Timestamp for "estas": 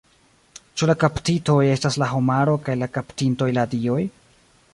1.73-1.99